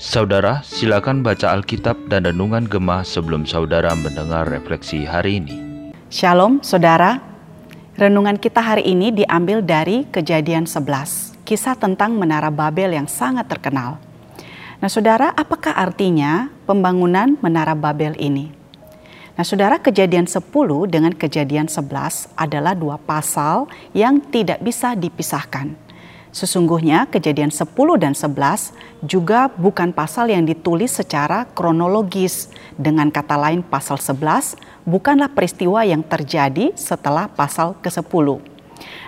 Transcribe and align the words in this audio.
Saudara, 0.00 0.64
silakan 0.64 1.20
baca 1.20 1.52
Alkitab 1.52 2.08
dan 2.08 2.24
Renungan 2.24 2.64
Gemah 2.64 3.04
sebelum 3.04 3.44
saudara 3.44 3.92
mendengar 3.92 4.48
refleksi 4.48 5.04
hari 5.04 5.44
ini. 5.44 5.56
Shalom 6.08 6.64
saudara, 6.64 7.20
renungan 8.00 8.40
kita 8.40 8.64
hari 8.64 8.88
ini 8.88 9.12
diambil 9.12 9.60
dari 9.60 10.08
kejadian 10.08 10.64
11, 10.64 11.44
kisah 11.44 11.76
tentang 11.76 12.16
Menara 12.16 12.48
Babel 12.48 12.96
yang 12.96 13.04
sangat 13.04 13.44
terkenal. 13.44 14.00
Nah 14.80 14.88
saudara, 14.88 15.36
apakah 15.36 15.76
artinya 15.76 16.48
pembangunan 16.64 17.36
Menara 17.44 17.76
Babel 17.76 18.16
ini? 18.16 18.48
Nah 19.36 19.44
saudara, 19.44 19.76
kejadian 19.76 20.24
10 20.24 20.48
dengan 20.88 21.12
kejadian 21.12 21.68
11 21.68 22.32
adalah 22.32 22.72
dua 22.72 22.96
pasal 22.96 23.68
yang 23.92 24.24
tidak 24.32 24.64
bisa 24.64 24.96
dipisahkan 24.96 25.89
Sesungguhnya 26.30 27.10
kejadian 27.10 27.50
10 27.50 27.66
dan 27.98 28.14
11 28.14 28.70
juga 29.02 29.50
bukan 29.50 29.90
pasal 29.90 30.30
yang 30.30 30.46
ditulis 30.46 30.94
secara 30.94 31.42
kronologis. 31.58 32.54
Dengan 32.78 33.10
kata 33.10 33.34
lain 33.34 33.66
pasal 33.66 33.98
11 33.98 34.54
bukanlah 34.86 35.26
peristiwa 35.26 35.82
yang 35.82 36.06
terjadi 36.06 36.70
setelah 36.78 37.26
pasal 37.26 37.74
ke-10. 37.82 38.38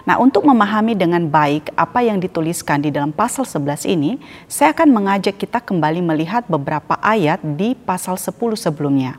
Nah 0.02 0.18
untuk 0.18 0.42
memahami 0.42 0.98
dengan 0.98 1.22
baik 1.30 1.70
apa 1.78 2.02
yang 2.02 2.18
dituliskan 2.18 2.82
di 2.82 2.90
dalam 2.90 3.14
pasal 3.14 3.46
11 3.46 3.86
ini, 3.86 4.18
saya 4.50 4.74
akan 4.74 4.90
mengajak 4.90 5.38
kita 5.38 5.62
kembali 5.62 6.02
melihat 6.02 6.42
beberapa 6.50 6.98
ayat 6.98 7.38
di 7.38 7.78
pasal 7.78 8.18
10 8.18 8.34
sebelumnya. 8.58 9.16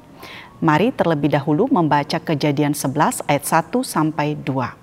Mari 0.60 0.92
terlebih 0.92 1.32
dahulu 1.32 1.72
membaca 1.72 2.20
kejadian 2.20 2.76
11 2.76 3.24
ayat 3.32 3.44
1 3.48 3.80
sampai 3.84 4.36
2. 4.36 4.83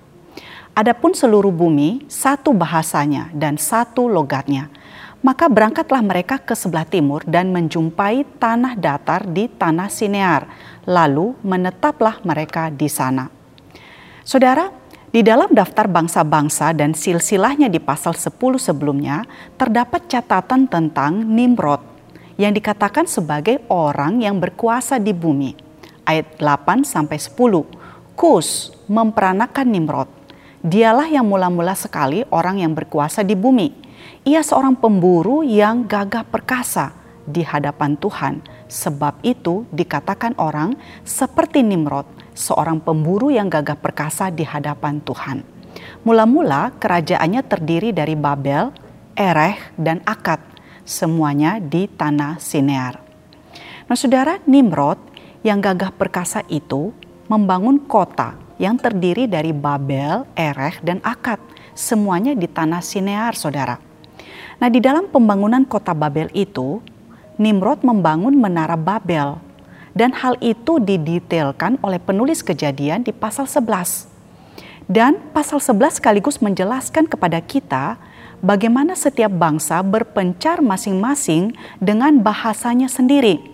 Adapun 0.71 1.11
seluruh 1.11 1.51
bumi 1.51 2.07
satu 2.07 2.55
bahasanya 2.55 3.27
dan 3.35 3.59
satu 3.59 4.07
logatnya. 4.07 4.71
Maka 5.19 5.51
berangkatlah 5.51 5.99
mereka 5.99 6.39
ke 6.39 6.55
sebelah 6.55 6.87
timur 6.87 7.27
dan 7.27 7.51
menjumpai 7.51 8.23
tanah 8.39 8.79
datar 8.79 9.27
di 9.27 9.51
tanah 9.51 9.91
Sinear. 9.91 10.47
Lalu 10.87 11.35
menetaplah 11.43 12.23
mereka 12.23 12.71
di 12.71 12.87
sana. 12.87 13.27
Saudara, 14.23 14.71
di 15.11 15.19
dalam 15.19 15.51
daftar 15.51 15.91
bangsa-bangsa 15.91 16.71
dan 16.71 16.95
silsilahnya 16.95 17.67
di 17.67 17.83
pasal 17.83 18.15
10 18.15 18.31
sebelumnya 18.55 19.27
terdapat 19.59 20.07
catatan 20.07 20.71
tentang 20.71 21.19
Nimrod 21.19 21.83
yang 22.39 22.55
dikatakan 22.55 23.11
sebagai 23.11 23.59
orang 23.67 24.23
yang 24.23 24.39
berkuasa 24.39 25.03
di 25.03 25.11
bumi. 25.11 25.51
Ayat 26.07 26.39
8 26.39 26.87
sampai 26.87 27.19
10. 27.19 27.35
Kus 28.15 28.71
memperanakan 28.87 29.67
Nimrod 29.67 30.20
Dialah 30.61 31.09
yang 31.09 31.25
mula-mula 31.25 31.73
sekali 31.73 32.21
orang 32.29 32.61
yang 32.61 32.77
berkuasa 32.77 33.25
di 33.25 33.33
bumi. 33.33 33.73
Ia 34.29 34.45
seorang 34.45 34.77
pemburu 34.77 35.41
yang 35.41 35.89
gagah 35.89 36.21
perkasa 36.21 36.93
di 37.25 37.41
hadapan 37.41 37.97
Tuhan. 37.97 38.45
Sebab 38.69 39.25
itu 39.25 39.65
dikatakan 39.73 40.37
orang 40.37 40.77
seperti 41.01 41.65
Nimrod, 41.65 42.05
seorang 42.37 42.77
pemburu 42.77 43.33
yang 43.33 43.49
gagah 43.49 43.73
perkasa 43.73 44.29
di 44.29 44.45
hadapan 44.45 45.01
Tuhan. 45.01 45.41
Mula-mula 46.05 46.77
kerajaannya 46.77 47.41
terdiri 47.41 47.89
dari 47.89 48.13
Babel, 48.13 48.69
Ereh, 49.17 49.57
dan 49.81 49.97
Akad, 50.05 50.45
semuanya 50.85 51.57
di 51.57 51.89
tanah 51.89 52.37
Sinear. 52.37 53.01
Nah 53.89 53.97
saudara 53.97 54.37
Nimrod 54.45 55.01
yang 55.41 55.57
gagah 55.57 55.89
perkasa 55.89 56.45
itu 56.53 56.93
membangun 57.31 57.79
kota 57.87 58.35
yang 58.59 58.75
terdiri 58.75 59.23
dari 59.23 59.55
Babel, 59.55 60.27
Erech, 60.35 60.83
dan 60.83 60.99
Akad. 60.99 61.39
Semuanya 61.71 62.35
di 62.35 62.43
tanah 62.51 62.83
Sinear, 62.83 63.31
saudara. 63.39 63.79
Nah 64.59 64.67
di 64.67 64.83
dalam 64.83 65.07
pembangunan 65.07 65.63
kota 65.63 65.95
Babel 65.95 66.27
itu, 66.35 66.83
Nimrod 67.39 67.87
membangun 67.87 68.35
menara 68.35 68.75
Babel. 68.75 69.39
Dan 69.95 70.11
hal 70.15 70.35
itu 70.43 70.79
didetailkan 70.79 71.79
oleh 71.83 71.99
penulis 71.99 72.43
kejadian 72.43 73.03
di 73.03 73.15
pasal 73.15 73.47
11. 73.47 74.07
Dan 74.87 75.19
pasal 75.31 75.59
11 75.59 75.99
sekaligus 75.99 76.39
menjelaskan 76.39 77.07
kepada 77.07 77.39
kita 77.43 77.95
bagaimana 78.43 78.95
setiap 78.95 79.31
bangsa 79.31 79.79
berpencar 79.83 80.63
masing-masing 80.63 81.55
dengan 81.79 82.19
bahasanya 82.23 82.87
sendiri 82.87 83.50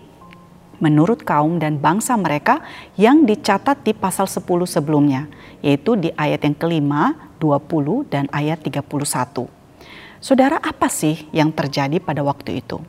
menurut 0.78 1.22
kaum 1.22 1.58
dan 1.62 1.78
bangsa 1.78 2.14
mereka 2.18 2.62
yang 2.98 3.26
dicatat 3.26 3.82
di 3.82 3.94
pasal 3.94 4.26
10 4.26 4.42
sebelumnya, 4.66 5.30
yaitu 5.62 5.94
di 5.98 6.10
ayat 6.14 6.42
yang 6.46 6.56
kelima, 6.56 7.14
20, 7.42 8.06
dan 8.10 8.26
ayat 8.34 8.62
31. 8.62 9.46
Saudara, 10.18 10.58
apa 10.58 10.90
sih 10.90 11.30
yang 11.30 11.54
terjadi 11.54 12.02
pada 12.02 12.26
waktu 12.26 12.58
itu? 12.58 12.82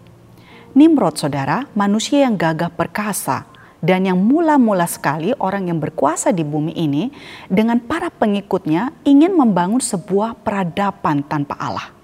Nimrod, 0.74 1.18
saudara, 1.18 1.66
manusia 1.78 2.26
yang 2.26 2.38
gagah 2.38 2.74
perkasa 2.74 3.46
dan 3.80 4.06
yang 4.06 4.20
mula-mula 4.20 4.86
sekali 4.86 5.34
orang 5.40 5.72
yang 5.72 5.80
berkuasa 5.80 6.36
di 6.36 6.44
bumi 6.44 6.76
ini 6.76 7.10
dengan 7.48 7.80
para 7.80 8.12
pengikutnya 8.12 8.94
ingin 9.08 9.34
membangun 9.34 9.82
sebuah 9.82 10.42
peradaban 10.44 11.24
tanpa 11.26 11.56
Allah. 11.58 11.99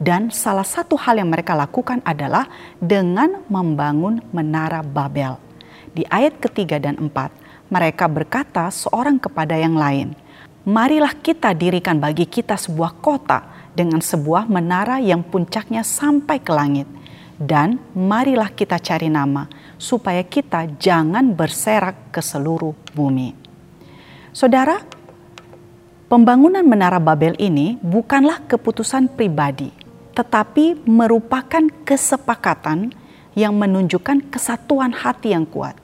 Dan 0.00 0.32
salah 0.32 0.64
satu 0.64 0.96
hal 0.96 1.20
yang 1.20 1.28
mereka 1.28 1.52
lakukan 1.52 2.00
adalah 2.08 2.48
dengan 2.80 3.44
membangun 3.52 4.24
menara 4.32 4.80
Babel. 4.80 5.36
Di 5.92 6.08
ayat 6.08 6.40
ketiga 6.40 6.80
dan 6.80 6.96
empat, 6.96 7.28
mereka 7.68 8.08
berkata 8.08 8.64
seorang 8.72 9.20
kepada 9.20 9.60
yang 9.60 9.76
lain, 9.76 10.16
Marilah 10.64 11.12
kita 11.16 11.52
dirikan 11.52 12.00
bagi 12.00 12.24
kita 12.24 12.56
sebuah 12.56 13.00
kota 13.00 13.44
dengan 13.76 14.00
sebuah 14.00 14.48
menara 14.48 15.00
yang 15.00 15.20
puncaknya 15.20 15.84
sampai 15.84 16.36
ke 16.40 16.52
langit. 16.52 16.88
Dan 17.40 17.80
marilah 17.96 18.52
kita 18.52 18.76
cari 18.76 19.08
nama 19.08 19.48
supaya 19.80 20.20
kita 20.20 20.68
jangan 20.76 21.32
berserak 21.32 22.12
ke 22.12 22.20
seluruh 22.20 22.76
bumi. 22.92 23.32
Saudara, 24.36 24.84
pembangunan 26.12 26.60
menara 26.60 27.00
Babel 27.00 27.32
ini 27.40 27.80
bukanlah 27.80 28.44
keputusan 28.44 29.08
pribadi 29.16 29.79
tetapi 30.14 30.84
merupakan 30.88 31.64
kesepakatan 31.86 32.92
yang 33.38 33.54
menunjukkan 33.54 34.30
kesatuan 34.30 34.90
hati 34.90 35.32
yang 35.32 35.46
kuat. 35.46 35.78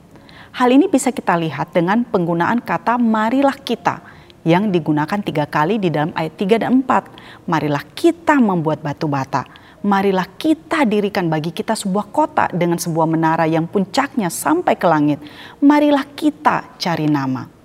Hal 0.56 0.72
ini 0.72 0.88
bisa 0.88 1.12
kita 1.12 1.36
lihat 1.36 1.76
dengan 1.76 2.02
penggunaan 2.08 2.64
kata 2.64 2.96
marilah 2.96 3.54
kita 3.60 4.00
yang 4.46 4.70
digunakan 4.70 5.18
tiga 5.20 5.44
kali 5.44 5.82
di 5.82 5.90
dalam 5.90 6.14
ayat 6.14 6.38
3 6.38 6.62
dan 6.62 6.80
4. 6.80 7.50
Marilah 7.50 7.84
kita 7.92 8.38
membuat 8.38 8.80
batu 8.80 9.10
bata. 9.10 9.42
Marilah 9.82 10.26
kita 10.38 10.86
dirikan 10.86 11.30
bagi 11.30 11.52
kita 11.54 11.74
sebuah 11.74 12.10
kota 12.10 12.50
dengan 12.50 12.78
sebuah 12.78 13.06
menara 13.06 13.44
yang 13.46 13.68
puncaknya 13.68 14.30
sampai 14.32 14.74
ke 14.78 14.86
langit. 14.86 15.18
Marilah 15.62 16.06
kita 16.14 16.78
cari 16.78 17.06
nama. 17.06 17.55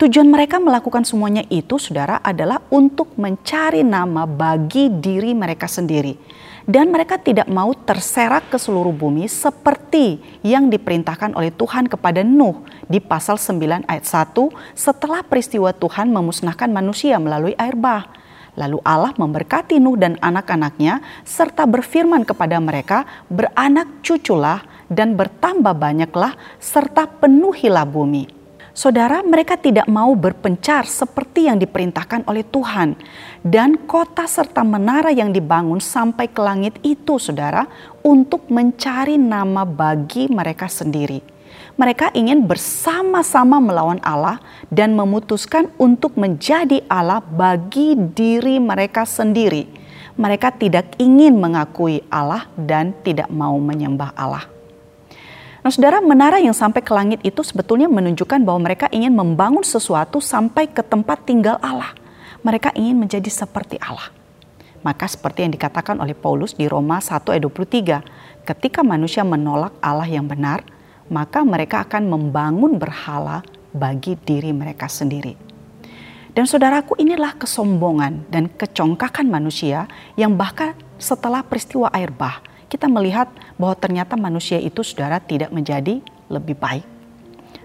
Tujuan 0.00 0.26
mereka 0.26 0.56
melakukan 0.56 1.04
semuanya 1.04 1.44
itu, 1.52 1.76
saudara, 1.76 2.18
adalah 2.24 2.64
untuk 2.72 3.14
mencari 3.20 3.84
nama 3.84 4.24
bagi 4.24 4.88
diri 4.88 5.36
mereka 5.36 5.68
sendiri. 5.68 6.16
Dan 6.62 6.94
mereka 6.94 7.18
tidak 7.18 7.50
mau 7.50 7.74
terserak 7.74 8.46
ke 8.46 8.54
seluruh 8.54 8.94
bumi 8.94 9.26
seperti 9.26 10.22
yang 10.46 10.70
diperintahkan 10.70 11.34
oleh 11.34 11.50
Tuhan 11.50 11.90
kepada 11.90 12.22
Nuh 12.22 12.62
di 12.86 13.02
pasal 13.02 13.34
9 13.34 13.90
ayat 13.90 14.06
1 14.06 14.30
setelah 14.70 15.26
peristiwa 15.26 15.74
Tuhan 15.74 16.14
memusnahkan 16.14 16.70
manusia 16.70 17.18
melalui 17.18 17.58
air 17.58 17.74
bah. 17.74 18.06
Lalu 18.54 18.78
Allah 18.84 19.10
memberkati 19.16 19.82
Nuh 19.82 19.98
dan 19.98 20.20
anak-anaknya 20.22 21.02
serta 21.26 21.66
berfirman 21.66 22.22
kepada 22.22 22.62
mereka, 22.62 23.10
beranak 23.26 24.04
cuculah 24.06 24.62
dan 24.86 25.18
bertambah 25.18 25.74
banyaklah 25.74 26.36
serta 26.62 27.08
penuhilah 27.08 27.88
bumi. 27.88 28.41
Saudara, 28.72 29.20
mereka 29.20 29.60
tidak 29.60 29.84
mau 29.84 30.16
berpencar 30.16 30.88
seperti 30.88 31.44
yang 31.44 31.60
diperintahkan 31.60 32.24
oleh 32.24 32.40
Tuhan. 32.40 32.96
Dan 33.44 33.84
kota 33.84 34.24
serta 34.24 34.64
menara 34.64 35.12
yang 35.12 35.28
dibangun 35.28 35.76
sampai 35.76 36.32
ke 36.32 36.40
langit 36.40 36.80
itu, 36.80 37.20
saudara, 37.20 37.68
untuk 38.00 38.48
mencari 38.48 39.20
nama 39.20 39.68
bagi 39.68 40.24
mereka 40.32 40.72
sendiri. 40.72 41.20
Mereka 41.76 42.16
ingin 42.16 42.48
bersama-sama 42.48 43.60
melawan 43.60 44.00
Allah 44.00 44.40
dan 44.72 44.96
memutuskan 44.96 45.68
untuk 45.76 46.16
menjadi 46.16 46.80
Allah 46.88 47.20
bagi 47.20 47.92
diri 47.92 48.56
mereka 48.56 49.04
sendiri. 49.04 49.68
Mereka 50.16 50.48
tidak 50.56 50.96
ingin 50.96 51.36
mengakui 51.36 52.00
Allah 52.08 52.48
dan 52.56 52.96
tidak 53.04 53.28
mau 53.28 53.60
menyembah 53.60 54.16
Allah. 54.16 54.61
Nah 55.62 55.70
saudara 55.70 56.02
menara 56.02 56.42
yang 56.42 56.54
sampai 56.54 56.82
ke 56.82 56.90
langit 56.90 57.22
itu 57.22 57.38
sebetulnya 57.46 57.86
menunjukkan 57.86 58.42
bahwa 58.42 58.66
mereka 58.66 58.90
ingin 58.90 59.14
membangun 59.14 59.62
sesuatu 59.62 60.18
sampai 60.18 60.66
ke 60.66 60.82
tempat 60.82 61.22
tinggal 61.22 61.54
Allah. 61.62 61.94
Mereka 62.42 62.74
ingin 62.74 62.98
menjadi 62.98 63.30
seperti 63.30 63.78
Allah. 63.78 64.10
Maka 64.82 65.06
seperti 65.06 65.46
yang 65.46 65.54
dikatakan 65.54 66.02
oleh 66.02 66.18
Paulus 66.18 66.58
di 66.58 66.66
Roma 66.66 66.98
1 66.98 67.22
ayat 67.30 67.46
23, 67.46 68.42
ketika 68.42 68.82
manusia 68.82 69.22
menolak 69.22 69.70
Allah 69.78 70.10
yang 70.10 70.26
benar, 70.26 70.66
maka 71.06 71.46
mereka 71.46 71.86
akan 71.86 72.10
membangun 72.10 72.82
berhala 72.82 73.46
bagi 73.70 74.18
diri 74.18 74.50
mereka 74.50 74.90
sendiri. 74.90 75.38
Dan 76.34 76.50
saudaraku 76.50 76.98
inilah 76.98 77.38
kesombongan 77.38 78.26
dan 78.26 78.50
kecongkakan 78.50 79.30
manusia 79.30 79.86
yang 80.18 80.34
bahkan 80.34 80.74
setelah 80.98 81.46
peristiwa 81.46 81.86
air 81.94 82.10
bah, 82.10 82.42
kita 82.72 82.88
melihat 82.88 83.28
bahwa 83.60 83.76
ternyata 83.76 84.16
manusia 84.16 84.56
itu 84.56 84.80
saudara 84.80 85.20
tidak 85.20 85.52
menjadi 85.52 86.00
lebih 86.32 86.56
baik. 86.56 86.88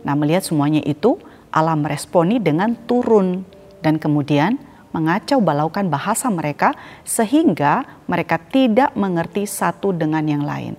Nah 0.03 0.19
melihat 0.19 0.43
semuanya 0.43 0.83
itu 0.83 1.15
Allah 1.47 1.79
meresponi 1.79 2.43
dengan 2.43 2.75
turun 2.75 3.47
dan 3.79 3.95
kemudian 3.95 4.59
mengacau 4.91 5.39
balaukan 5.39 5.87
bahasa 5.87 6.27
mereka 6.27 6.75
sehingga 7.07 7.87
mereka 8.03 8.35
tidak 8.35 8.91
mengerti 8.99 9.47
satu 9.47 9.95
dengan 9.95 10.27
yang 10.27 10.43
lain. 10.43 10.75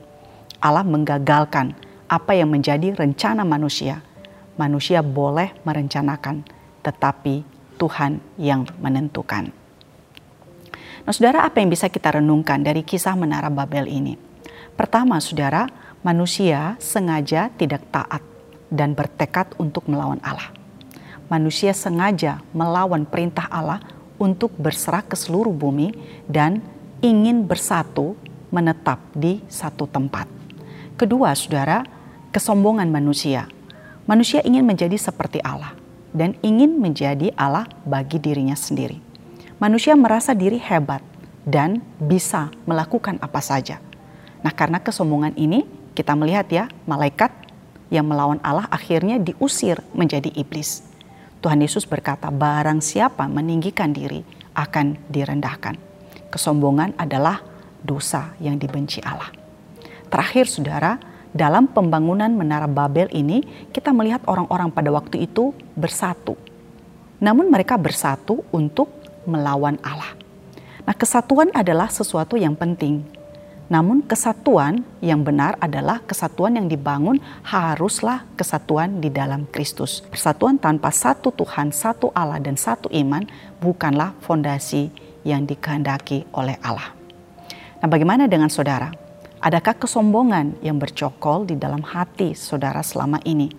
Allah 0.61 0.85
menggagalkan 0.85 1.73
apa 2.05 2.37
yang 2.37 2.53
menjadi 2.53 2.93
rencana 2.93 3.49
manusia. 3.49 4.05
Manusia 4.61 5.01
boleh 5.01 5.55
merencanakan, 5.65 6.45
tetapi 6.85 7.47
Tuhan 7.79 8.19
yang 8.37 8.67
menentukan. 8.83 9.58
Nah, 11.09 11.17
saudara, 11.17 11.49
apa 11.49 11.65
yang 11.65 11.73
bisa 11.73 11.89
kita 11.89 12.21
renungkan 12.21 12.61
dari 12.61 12.85
kisah 12.85 13.17
Menara 13.17 13.49
Babel 13.49 13.89
ini? 13.89 14.21
Pertama, 14.77 15.17
saudara, 15.25 15.65
manusia 16.05 16.77
sengaja 16.77 17.49
tidak 17.57 17.81
taat 17.89 18.21
dan 18.69 18.93
bertekad 18.93 19.57
untuk 19.57 19.89
melawan 19.89 20.21
Allah. 20.21 20.53
Manusia 21.33 21.73
sengaja 21.73 22.45
melawan 22.53 23.09
perintah 23.09 23.49
Allah 23.49 23.81
untuk 24.21 24.53
berserah 24.61 25.01
ke 25.01 25.17
seluruh 25.17 25.49
bumi 25.49 25.97
dan 26.29 26.61
ingin 27.01 27.41
bersatu 27.41 28.13
menetap 28.53 29.01
di 29.17 29.41
satu 29.49 29.89
tempat. 29.89 30.29
Kedua, 31.01 31.33
saudara, 31.33 31.89
kesombongan 32.37 32.93
manusia. 32.93 33.49
Manusia 34.05 34.45
ingin 34.45 34.69
menjadi 34.69 35.01
seperti 35.01 35.41
Allah 35.41 35.73
dan 36.13 36.37
ingin 36.45 36.77
menjadi 36.77 37.33
Allah 37.33 37.65
bagi 37.89 38.21
dirinya 38.21 38.53
sendiri. 38.53 39.08
Manusia 39.59 39.99
merasa 39.99 40.39
diri 40.39 40.55
hebat 40.63 41.03
dan 41.43 41.83
bisa 41.99 42.47
melakukan 42.63 43.19
apa 43.19 43.43
saja. 43.43 43.83
Nah, 44.39 44.55
karena 44.55 44.79
kesombongan 44.79 45.35
ini, 45.35 45.67
kita 45.99 46.15
melihat 46.15 46.47
ya, 46.47 46.65
malaikat 46.87 47.35
yang 47.91 48.07
melawan 48.07 48.39
Allah 48.47 48.71
akhirnya 48.71 49.19
diusir 49.19 49.83
menjadi 49.99 50.31
iblis. 50.39 50.87
Tuhan 51.43 51.59
Yesus 51.59 51.91
berkata, 51.91 52.31
"Barang 52.31 52.79
siapa 52.79 53.27
meninggikan 53.27 53.91
diri 53.91 54.23
akan 54.55 54.95
direndahkan." 55.11 55.75
Kesombongan 56.31 56.95
adalah 56.95 57.43
dosa 57.83 58.39
yang 58.39 58.63
dibenci 58.63 59.03
Allah. 59.03 59.35
Terakhir, 60.07 60.47
saudara, 60.47 61.03
dalam 61.35 61.67
pembangunan 61.67 62.31
Menara 62.31 62.71
Babel 62.71 63.11
ini, 63.11 63.43
kita 63.75 63.91
melihat 63.91 64.23
orang-orang 64.31 64.71
pada 64.71 64.95
waktu 64.95 65.27
itu 65.27 65.51
bersatu. 65.75 66.39
Namun, 67.19 67.51
mereka 67.51 67.75
bersatu 67.75 68.47
untuk 68.55 68.98
melawan 69.29 69.77
Allah. 69.85 70.17
Nah, 70.89 70.97
kesatuan 70.97 71.53
adalah 71.53 71.93
sesuatu 71.93 72.41
yang 72.41 72.57
penting. 72.57 73.05
Namun, 73.69 74.01
kesatuan 74.01 74.81
yang 75.05 75.21
benar 75.21 75.61
adalah 75.61 76.01
kesatuan 76.01 76.57
yang 76.57 76.73
dibangun 76.73 77.21
haruslah 77.45 78.25
kesatuan 78.33 79.05
di 79.05 79.13
dalam 79.13 79.45
Kristus. 79.53 80.01
Persatuan 80.09 80.57
tanpa 80.57 80.89
satu 80.89 81.29
Tuhan, 81.29 81.77
satu 81.77 82.09
Allah, 82.17 82.41
dan 82.41 82.57
satu 82.57 82.89
iman 82.89 83.29
bukanlah 83.61 84.17
fondasi 84.25 84.89
yang 85.29 85.45
dikehendaki 85.45 86.25
oleh 86.33 86.57
Allah. 86.65 86.97
Nah, 87.85 87.89
bagaimana 87.93 88.25
dengan 88.25 88.49
saudara? 88.49 88.89
Adakah 89.39 89.77
kesombongan 89.77 90.59
yang 90.65 90.81
bercokol 90.81 91.45
di 91.45 91.55
dalam 91.55 91.85
hati 91.85 92.33
saudara 92.33 92.81
selama 92.81 93.21
ini? 93.23 93.53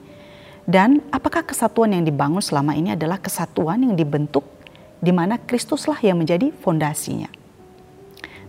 Dan 0.65 1.05
apakah 1.13 1.45
kesatuan 1.45 1.95
yang 1.95 2.03
dibangun 2.03 2.43
selama 2.43 2.75
ini 2.75 2.93
adalah 2.97 3.21
kesatuan 3.21 3.85
yang 3.85 3.95
dibentuk 3.95 4.43
di 4.99 5.11
mana 5.15 5.39
Kristuslah 5.39 5.99
yang 6.03 6.19
menjadi 6.19 6.51
fondasinya? 6.51 7.31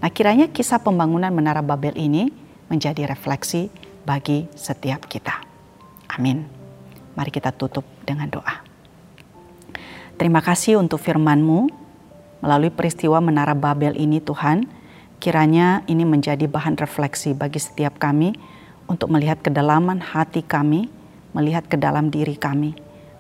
Nah, 0.01 0.11
kiranya 0.11 0.51
kisah 0.51 0.83
pembangunan 0.83 1.31
Menara 1.31 1.63
Babel 1.63 1.95
ini 1.95 2.31
menjadi 2.71 3.07
refleksi 3.07 3.71
bagi 4.05 4.49
setiap 4.57 5.07
kita. 5.07 5.45
Amin. 6.11 6.47
Mari 7.15 7.31
kita 7.31 7.55
tutup 7.55 7.85
dengan 8.03 8.31
doa. 8.31 8.65
Terima 10.17 10.41
kasih 10.45 10.77
untuk 10.81 11.01
firman-Mu 11.01 11.69
melalui 12.41 12.73
peristiwa 12.73 13.21
Menara 13.21 13.53
Babel 13.53 13.97
ini 13.97 14.21
Tuhan 14.21 14.81
Kiranya 15.21 15.85
ini 15.85 16.09
menjadi 16.09 16.49
bahan 16.49 16.81
refleksi 16.81 17.37
bagi 17.37 17.61
setiap 17.61 18.01
kami 18.01 18.33
untuk 18.89 19.13
melihat 19.13 19.45
kedalaman 19.45 20.01
hati 20.01 20.41
kami, 20.41 20.89
melihat 21.37 21.69
ke 21.69 21.77
dalam 21.77 22.09
diri 22.09 22.41
kami. 22.41 22.73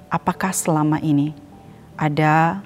Apakah 0.08 0.48
selama 0.48 0.96
ini 1.04 1.36
ada 2.00 2.64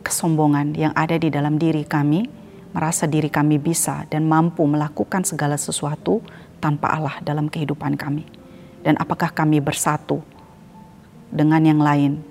kesombongan 0.00 0.74
yang 0.76 0.92
ada 0.96 1.16
di 1.16 1.28
dalam 1.28 1.56
diri 1.56 1.84
kami, 1.84 2.26
merasa 2.70 3.04
diri 3.06 3.28
kami 3.28 3.58
bisa 3.58 4.06
dan 4.08 4.26
mampu 4.26 4.64
melakukan 4.64 5.26
segala 5.26 5.58
sesuatu 5.58 6.22
tanpa 6.62 6.92
Allah 6.92 7.18
dalam 7.24 7.48
kehidupan 7.48 7.96
kami? 7.96 8.24
Dan 8.80 8.96
apakah 8.96 9.32
kami 9.32 9.60
bersatu 9.60 10.24
dengan 11.28 11.60
yang 11.64 11.80
lain? 11.80 12.24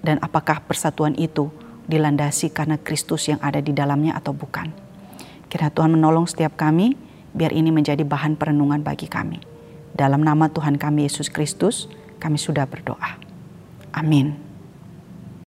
Dan 0.00 0.16
apakah 0.22 0.64
persatuan 0.64 1.12
itu 1.18 1.52
dilandasi 1.90 2.54
karena 2.54 2.80
Kristus 2.80 3.28
yang 3.28 3.40
ada 3.44 3.58
di 3.58 3.74
dalamnya 3.74 4.16
atau 4.16 4.32
bukan? 4.32 4.70
Kira 5.48 5.72
Tuhan 5.72 5.96
menolong 5.96 6.28
setiap 6.28 6.56
kami, 6.56 6.96
biar 7.32 7.52
ini 7.52 7.72
menjadi 7.72 8.04
bahan 8.04 8.36
perenungan 8.36 8.80
bagi 8.84 9.08
kami. 9.08 9.40
Dalam 9.92 10.22
nama 10.22 10.48
Tuhan 10.52 10.76
kami 10.76 11.08
Yesus 11.08 11.32
Kristus, 11.32 11.88
kami 12.20 12.36
sudah 12.36 12.68
berdoa. 12.68 13.18
Amin. 13.92 14.47